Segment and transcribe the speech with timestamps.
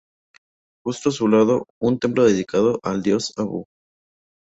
[0.83, 3.65] Justo a su lado, un templo dedicado al Dios Abu.